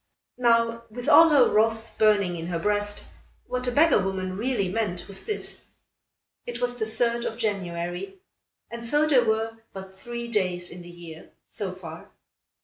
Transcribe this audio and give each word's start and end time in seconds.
Now 0.39 0.81
with 0.89 1.07
all 1.07 1.29
her 1.29 1.47
wrath 1.47 1.91
burning 1.99 2.35
in 2.35 2.47
her 2.47 2.57
breast, 2.57 3.05
what 3.45 3.63
the 3.63 3.71
beggar 3.71 3.99
woman 3.99 4.35
really 4.35 4.67
meant 4.67 5.07
was 5.07 5.25
this: 5.25 5.63
It 6.47 6.59
was 6.59 6.79
the 6.79 6.87
third 6.87 7.23
of 7.23 7.37
January, 7.37 8.17
and 8.71 8.83
so 8.83 9.05
there 9.05 9.23
were 9.25 9.59
but 9.73 9.99
three 9.99 10.27
days 10.27 10.71
in 10.71 10.81
the 10.81 10.89
year, 10.89 11.29
so 11.45 11.71
far. 11.71 12.09